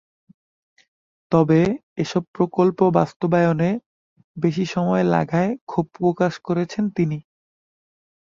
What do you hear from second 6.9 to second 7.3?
তিনি।